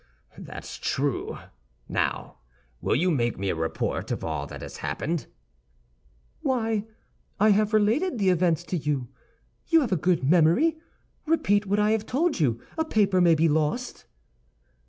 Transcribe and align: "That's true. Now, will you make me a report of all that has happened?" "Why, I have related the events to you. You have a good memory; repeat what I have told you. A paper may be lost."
"That's 0.35 0.77
true. 0.79 1.37
Now, 1.87 2.39
will 2.81 2.95
you 2.95 3.11
make 3.11 3.37
me 3.37 3.51
a 3.51 3.55
report 3.55 4.09
of 4.09 4.23
all 4.23 4.47
that 4.47 4.63
has 4.63 4.77
happened?" 4.77 5.27
"Why, 6.41 6.85
I 7.39 7.49
have 7.49 7.71
related 7.71 8.17
the 8.17 8.29
events 8.29 8.63
to 8.63 8.77
you. 8.77 9.09
You 9.67 9.81
have 9.81 9.91
a 9.91 9.95
good 9.97 10.23
memory; 10.23 10.79
repeat 11.27 11.67
what 11.67 11.77
I 11.77 11.91
have 11.91 12.07
told 12.07 12.39
you. 12.39 12.59
A 12.79 12.83
paper 12.83 13.21
may 13.21 13.35
be 13.35 13.47
lost." 13.47 14.07